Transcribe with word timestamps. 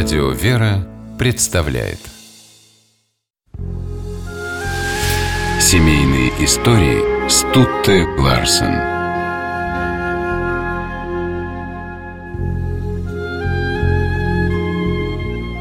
Радио 0.00 0.30
«Вера» 0.30 0.86
представляет 1.18 1.98
Семейные 5.60 6.28
истории 6.38 7.28
Стутте 7.28 8.04
Ларсен 8.16 8.78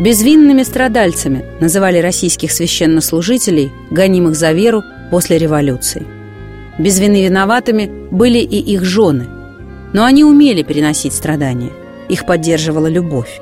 Безвинными 0.03 0.61
страдальцами 0.61 1.43
называли 1.59 1.97
российских 1.97 2.51
священнослужителей, 2.51 3.71
гонимых 3.89 4.35
за 4.35 4.51
веру 4.51 4.83
после 5.09 5.39
революции. 5.39 6.05
Без 6.77 6.99
вины 6.99 7.25
виноватыми 7.25 7.89
были 8.11 8.37
и 8.37 8.59
их 8.59 8.83
жены, 8.83 9.25
но 9.93 10.05
они 10.05 10.23
умели 10.23 10.61
переносить 10.61 11.13
страдания. 11.13 11.71
Их 12.07 12.27
поддерживала 12.27 12.85
любовь. 12.85 13.41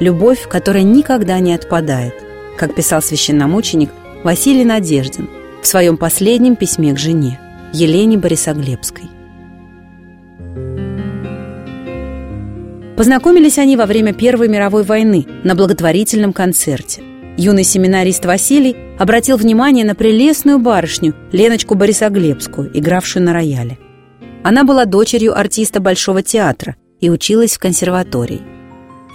Любовь, 0.00 0.48
которая 0.48 0.82
никогда 0.82 1.38
не 1.38 1.54
отпадает, 1.54 2.14
как 2.56 2.74
писал 2.74 3.00
священномученик 3.00 3.90
Василий 4.24 4.64
Надеждин 4.64 5.28
в 5.62 5.66
своем 5.66 5.96
последнем 5.96 6.56
письме 6.56 6.92
к 6.92 6.98
жене, 6.98 7.38
Елене 7.72 8.18
Борисоглебской. 8.18 9.04
Познакомились 12.96 13.58
они 13.58 13.76
во 13.76 13.86
время 13.86 14.12
Первой 14.12 14.48
мировой 14.48 14.82
войны 14.82 15.26
на 15.44 15.54
благотворительном 15.54 16.32
концерте. 16.32 17.02
Юный 17.36 17.64
семинарист 17.64 18.24
Василий 18.24 18.76
обратил 18.98 19.36
внимание 19.36 19.84
на 19.84 19.94
прелестную 19.94 20.58
барышню 20.60 21.14
Леночку 21.32 21.74
Борисоглебскую, 21.74 22.70
игравшую 22.72 23.24
на 23.24 23.32
рояле. 23.32 23.78
Она 24.44 24.64
была 24.64 24.84
дочерью 24.84 25.36
артиста 25.38 25.80
Большого 25.80 26.22
театра 26.22 26.76
и 27.00 27.10
училась 27.10 27.56
в 27.56 27.58
консерватории. 27.58 28.53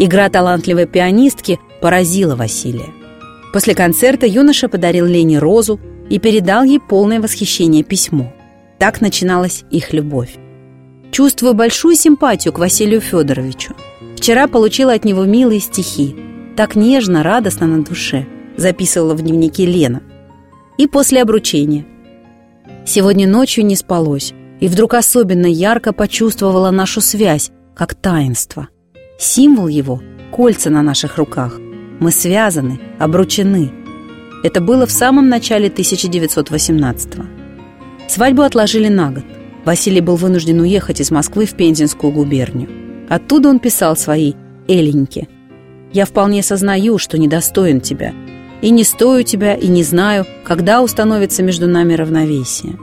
Игра 0.01 0.29
талантливой 0.29 0.87
пианистки 0.87 1.59
поразила 1.81 2.37
Василия. 2.37 2.87
После 3.51 3.75
концерта 3.75 4.25
юноша 4.25 4.69
подарил 4.69 5.05
Лене 5.05 5.39
розу 5.39 5.77
и 6.09 6.19
передал 6.19 6.63
ей 6.63 6.79
полное 6.79 7.19
восхищение 7.19 7.83
письмо. 7.83 8.33
Так 8.79 9.01
начиналась 9.01 9.65
их 9.71 9.91
любовь. 9.91 10.37
Чувствую 11.11 11.53
большую 11.53 11.97
симпатию 11.97 12.53
к 12.53 12.59
Василию 12.59 13.01
Федоровичу. 13.01 13.75
Вчера 14.15 14.47
получила 14.47 14.93
от 14.93 15.03
него 15.03 15.25
милые 15.25 15.59
стихи. 15.59 16.15
Так 16.55 16.77
нежно, 16.77 17.21
радостно 17.21 17.67
на 17.67 17.83
душе, 17.83 18.25
записывала 18.55 19.15
в 19.15 19.21
дневнике 19.21 19.65
Лена. 19.65 20.01
И 20.77 20.87
после 20.87 21.21
обручения. 21.21 21.85
Сегодня 22.85 23.27
ночью 23.27 23.65
не 23.65 23.75
спалось, 23.75 24.31
и 24.61 24.69
вдруг 24.69 24.93
особенно 24.93 25.47
ярко 25.47 25.91
почувствовала 25.91 26.71
нашу 26.71 27.01
связь, 27.01 27.51
как 27.75 27.95
таинство– 27.95 28.69
Символ 29.19 29.67
его– 29.67 30.01
кольца 30.31 30.69
на 30.69 30.81
наших 30.81 31.17
руках. 31.17 31.59
Мы 31.99 32.09
связаны, 32.09 32.79
обручены. 32.99 33.69
Это 34.45 34.61
было 34.61 34.85
в 34.87 34.91
самом 34.91 35.27
начале 35.27 35.67
1918-го. 35.67 37.25
Свадьбу 38.07 38.43
отложили 38.43 38.87
на 38.87 39.11
год. 39.11 39.25
Василий 39.65 39.99
был 39.99 40.15
вынужден 40.15 40.61
уехать 40.61 41.01
из 41.01 41.11
Москвы 41.11 41.45
в 41.45 41.53
Пензенскую 41.55 42.13
губернию. 42.13 42.69
Оттуда 43.09 43.49
он 43.49 43.59
писал 43.59 43.97
свои 43.97 44.35
«Эленьки». 44.69 45.27
«Я 45.91 46.05
вполне 46.05 46.41
сознаю, 46.41 46.97
что 46.97 47.17
недостоин 47.17 47.81
тебя, 47.81 48.13
и 48.61 48.69
не 48.69 48.85
стою 48.85 49.23
тебя, 49.23 49.53
и 49.53 49.67
не 49.67 49.83
знаю, 49.83 50.25
когда 50.45 50.81
установится 50.81 51.43
между 51.43 51.67
нами 51.67 51.93
равновесие. 51.93 52.77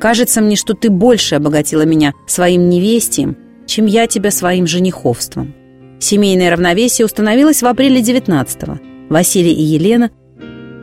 Кажется 0.00 0.40
мне, 0.40 0.56
что 0.56 0.72
ты 0.72 0.88
больше 0.88 1.34
обогатила 1.34 1.82
меня 1.82 2.14
своим 2.26 2.70
невестием, 2.70 3.36
чем 3.66 3.84
я 3.84 4.06
тебя 4.06 4.30
своим 4.30 4.66
жениховством. 4.66 5.54
Семейное 6.00 6.50
равновесие 6.50 7.04
установилось 7.04 7.62
в 7.62 7.66
апреле 7.66 8.00
19-го. 8.00 8.78
Василий 9.08 9.52
и 9.52 9.62
Елена 9.62 10.10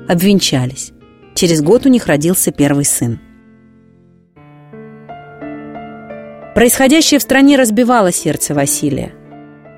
обвенчались. 0.07 0.91
Через 1.35 1.61
год 1.61 1.85
у 1.85 1.89
них 1.89 2.07
родился 2.07 2.51
первый 2.51 2.85
сын. 2.85 3.19
Происходящее 6.53 7.19
в 7.19 7.23
стране 7.23 7.57
разбивало 7.57 8.11
сердце 8.11 8.53
Василия. 8.53 9.13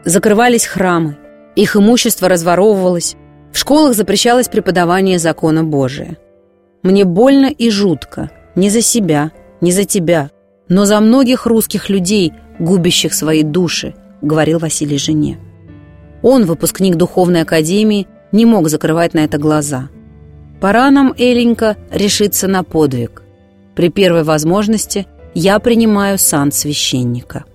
Закрывались 0.06 0.66
храмы, 0.66 1.18
их 1.56 1.75
имущество 1.75 2.30
разворовывалось, 2.30 3.16
в 3.52 3.58
школах 3.58 3.96
запрещалось 3.96 4.48
преподавание 4.48 5.18
закона 5.18 5.64
Божия. 5.64 6.18
Мне 6.84 7.04
больно 7.04 7.48
и 7.48 7.69
жутко, 7.72 8.30
не 8.56 8.69
за 8.69 8.81
себя, 8.81 9.31
не 9.59 9.72
за 9.72 9.86
тебя, 9.86 10.30
но 10.69 10.86
за 10.86 11.00
многих 11.00 11.48
русских 11.48 11.90
людей, 11.90 12.34
губящих 12.59 13.14
свои 13.14 13.42
души, 13.42 13.96
говорил 14.22 14.60
Василий 14.60 14.98
жене. 14.98 15.40
Он, 16.22 16.46
выпускник 16.46 16.96
духовной 16.96 17.42
академии, 17.44 18.08
не 18.32 18.46
мог 18.46 18.70
закрывать 18.70 19.14
на 19.14 19.20
это 19.20 19.38
глаза. 19.38 19.90
Пора 20.60 20.90
нам, 20.90 21.14
Эленька, 21.18 21.78
решиться 21.92 22.48
на 22.48 22.64
подвиг. 22.64 23.24
При 23.76 23.90
первой 23.90 24.24
возможности 24.24 25.06
я 25.34 25.60
принимаю 25.60 26.18
сан 26.18 26.52
священника. 26.52 27.46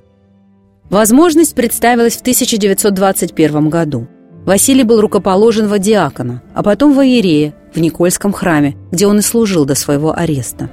Возможность 0.88 1.54
представилась 1.54 2.16
в 2.16 2.20
1921 2.20 3.68
году. 3.70 4.06
Василий 4.44 4.82
был 4.84 5.00
рукоположен 5.00 5.66
в 5.66 5.78
диакона, 5.78 6.42
а 6.54 6.62
потом 6.62 6.94
в 6.94 7.00
иерея 7.00 7.54
в 7.74 7.80
Никольском 7.80 8.32
храме, 8.32 8.76
где 8.90 9.06
он 9.06 9.18
и 9.18 9.22
служил 9.22 9.64
до 9.64 9.74
своего 9.74 10.16
ареста. 10.16 10.68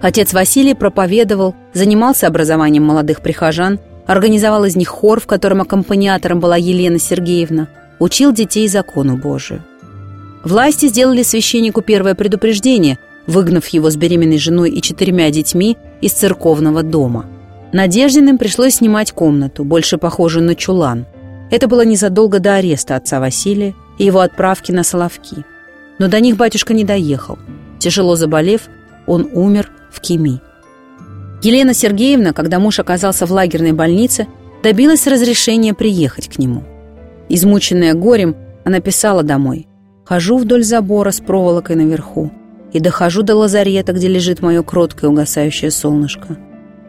Отец 0.00 0.32
Василий 0.32 0.74
проповедовал, 0.74 1.54
занимался 1.74 2.26
образованием 2.26 2.84
молодых 2.84 3.20
прихожан, 3.20 3.78
организовал 4.06 4.64
из 4.64 4.76
них 4.76 4.88
хор, 4.88 5.20
в 5.20 5.26
котором 5.26 5.60
аккомпаниатором 5.60 6.40
была 6.40 6.56
Елена 6.56 6.98
Сергеевна, 6.98 7.68
учил 7.98 8.32
детей 8.32 8.68
закону 8.68 9.16
Божию. 9.16 9.62
Власти 10.44 10.86
сделали 10.86 11.22
священнику 11.22 11.82
первое 11.82 12.14
предупреждение, 12.14 12.98
выгнав 13.26 13.68
его 13.68 13.90
с 13.90 13.96
беременной 13.96 14.38
женой 14.38 14.70
и 14.70 14.82
четырьмя 14.82 15.30
детьми 15.30 15.76
из 16.00 16.12
церковного 16.12 16.82
дома. 16.82 17.26
Надеждиным 17.72 18.38
пришлось 18.38 18.74
снимать 18.76 19.12
комнату, 19.12 19.64
больше 19.64 19.98
похожую 19.98 20.44
на 20.44 20.54
чулан. 20.54 21.06
Это 21.50 21.68
было 21.68 21.84
незадолго 21.84 22.40
до 22.40 22.56
ареста 22.56 22.96
отца 22.96 23.20
Василия 23.20 23.74
и 23.98 24.04
его 24.04 24.20
отправки 24.20 24.72
на 24.72 24.82
Соловки. 24.82 25.44
Но 25.98 26.08
до 26.08 26.18
них 26.20 26.36
батюшка 26.36 26.74
не 26.74 26.84
доехал. 26.84 27.38
Тяжело 27.78 28.16
заболев, 28.16 28.62
он 29.06 29.28
умер 29.32 29.70
в 29.90 30.00
Кеми. 30.00 30.40
Елена 31.42 31.74
Сергеевна, 31.74 32.32
когда 32.32 32.60
муж 32.60 32.78
оказался 32.78 33.26
в 33.26 33.32
лагерной 33.32 33.72
больнице, 33.72 34.28
добилась 34.62 35.08
разрешения 35.08 35.74
приехать 35.74 36.28
к 36.28 36.38
нему. 36.38 36.62
Измученная 37.28 37.94
горем, 37.94 38.36
она 38.64 38.78
писала 38.78 39.24
домой. 39.24 39.66
«Хожу 40.04 40.36
вдоль 40.36 40.62
забора 40.62 41.10
с 41.10 41.20
проволокой 41.20 41.74
наверху 41.74 42.30
и 42.72 42.80
дохожу 42.80 43.22
до 43.22 43.34
лазарета, 43.34 43.92
где 43.92 44.08
лежит 44.08 44.40
мое 44.40 44.62
кроткое 44.62 45.10
угасающее 45.10 45.70
солнышко. 45.70 46.38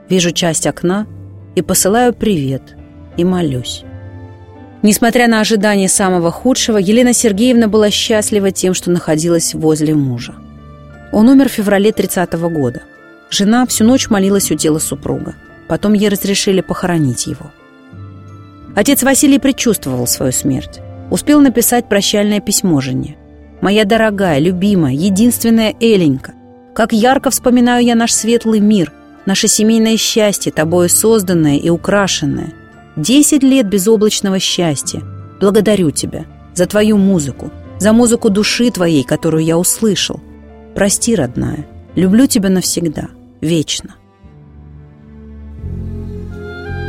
Вижу 0.10 0.32
часть 0.32 0.68
окна 0.68 1.08
и 1.56 1.62
посылаю 1.62 2.14
привет 2.14 2.76
и 3.18 3.24
молюсь». 3.24 3.84
Несмотря 4.84 5.28
на 5.28 5.40
ожидание 5.40 5.88
самого 5.88 6.30
худшего, 6.30 6.78
Елена 6.78 7.14
Сергеевна 7.14 7.68
была 7.68 7.90
счастлива 7.90 8.52
тем, 8.52 8.74
что 8.74 8.92
находилась 8.92 9.54
возле 9.54 9.96
мужа. 9.96 10.36
Он 11.12 11.30
умер 11.30 11.50
в 11.50 11.54
феврале 11.54 11.92
30 11.92 12.34
-го 12.34 12.50
года. 12.50 12.82
Жена 13.34 13.66
всю 13.66 13.84
ночь 13.84 14.12
молилась 14.12 14.52
у 14.52 14.56
тела 14.56 14.78
супруга. 14.78 15.34
Потом 15.68 15.94
ей 15.94 16.10
разрешили 16.10 16.62
похоронить 16.62 17.26
его. 17.26 17.50
Отец 18.76 19.02
Василий 19.02 19.40
предчувствовал 19.40 20.06
свою 20.06 20.32
смерть. 20.32 20.82
Успел 21.10 21.42
написать 21.42 21.90
прощальное 21.90 22.42
письмо 22.42 22.80
жене. 22.80 23.18
«Моя 23.60 23.86
дорогая, 23.86 24.38
любимая, 24.38 24.94
единственная 24.94 25.74
Эленька, 25.80 26.36
как 26.76 26.94
ярко 26.94 27.32
вспоминаю 27.32 27.84
я 27.84 27.96
наш 27.96 28.14
светлый 28.14 28.60
мир, 28.60 28.92
наше 29.26 29.48
семейное 29.48 29.98
счастье, 29.98 30.52
тобою 30.52 30.88
созданное 30.88 31.58
и 31.58 31.70
украшенное. 31.70 32.54
Десять 32.96 33.42
лет 33.42 33.68
безоблачного 33.68 34.38
счастья. 34.38 35.02
Благодарю 35.40 35.90
тебя 35.90 36.26
за 36.54 36.68
твою 36.68 36.98
музыку, 36.98 37.50
за 37.80 37.94
музыку 37.94 38.30
души 38.30 38.70
твоей, 38.70 39.04
которую 39.04 39.44
я 39.44 39.58
услышал, 39.58 40.22
Прости, 40.76 41.16
родная, 41.16 41.66
люблю 41.96 42.28
тебя 42.28 42.50
навсегда, 42.50 43.10
вечно. 43.44 43.96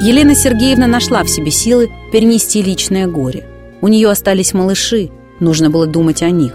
Елена 0.00 0.34
Сергеевна 0.34 0.86
нашла 0.86 1.22
в 1.22 1.28
себе 1.28 1.50
силы 1.50 1.90
перенести 2.12 2.62
личное 2.62 3.06
горе. 3.06 3.46
У 3.80 3.88
нее 3.88 4.10
остались 4.10 4.54
малыши, 4.54 5.10
нужно 5.40 5.70
было 5.70 5.86
думать 5.86 6.22
о 6.22 6.30
них. 6.30 6.54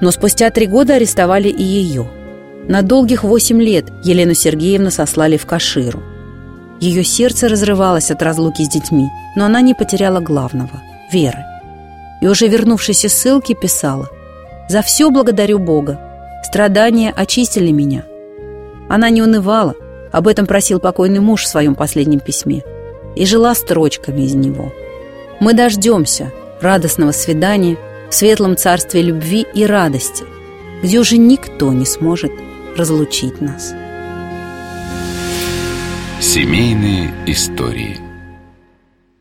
Но 0.00 0.10
спустя 0.10 0.50
три 0.50 0.66
года 0.66 0.94
арестовали 0.94 1.48
и 1.48 1.62
ее. 1.62 2.08
На 2.68 2.82
долгих 2.82 3.24
восемь 3.24 3.60
лет 3.60 3.86
Елену 4.04 4.34
Сергеевну 4.34 4.90
сослали 4.90 5.36
в 5.36 5.46
Каширу. 5.46 6.02
Ее 6.80 7.04
сердце 7.04 7.48
разрывалось 7.48 8.10
от 8.10 8.22
разлуки 8.22 8.64
с 8.64 8.68
детьми, 8.68 9.08
но 9.36 9.44
она 9.44 9.60
не 9.60 9.74
потеряла 9.74 10.20
главного– 10.20 10.82
веры. 11.12 11.44
И 12.22 12.26
уже 12.26 12.48
вернувшись 12.48 13.04
из 13.04 13.12
ссылки 13.12 13.54
писала 13.54 14.08
«За 14.68 14.82
все 14.82 15.10
благодарю 15.10 15.58
Бога, 15.58 16.00
Страдания 16.42 17.12
очистили 17.14 17.70
меня. 17.70 18.04
Она 18.90 19.08
не 19.08 19.22
унывала, 19.22 19.76
об 20.10 20.26
этом 20.26 20.46
просил 20.46 20.80
покойный 20.80 21.20
муж 21.20 21.44
в 21.44 21.46
своем 21.46 21.76
последнем 21.76 22.18
письме, 22.18 22.64
и 23.14 23.24
жила 23.24 23.54
строчками 23.54 24.22
из 24.22 24.34
него. 24.34 24.72
«Мы 25.38 25.54
дождемся 25.54 26.32
радостного 26.60 27.12
свидания 27.12 27.76
в 28.10 28.14
светлом 28.14 28.56
царстве 28.56 29.02
любви 29.02 29.46
и 29.54 29.64
радости, 29.64 30.24
где 30.82 30.98
уже 30.98 31.18
никто 31.18 31.72
не 31.72 31.86
сможет 31.86 32.32
разлучить 32.76 33.40
нас». 33.40 33.72
Семейные 36.20 37.12
истории– 37.26 38.00